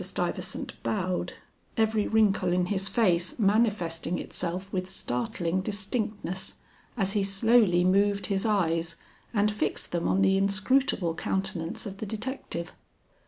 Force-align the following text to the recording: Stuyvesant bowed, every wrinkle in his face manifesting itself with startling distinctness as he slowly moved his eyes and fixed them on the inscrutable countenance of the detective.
Stuyvesant 0.03 0.73
bowed, 0.81 1.33
every 1.77 2.07
wrinkle 2.07 2.51
in 2.51 2.65
his 2.73 2.87
face 2.87 3.37
manifesting 3.37 4.17
itself 4.17 4.67
with 4.73 4.89
startling 4.89 5.61
distinctness 5.61 6.55
as 6.97 7.11
he 7.11 7.21
slowly 7.23 7.83
moved 7.83 8.25
his 8.25 8.43
eyes 8.43 8.95
and 9.31 9.51
fixed 9.51 9.91
them 9.91 10.07
on 10.07 10.23
the 10.23 10.37
inscrutable 10.37 11.13
countenance 11.13 11.85
of 11.85 11.97
the 11.97 12.07
detective. 12.07 12.73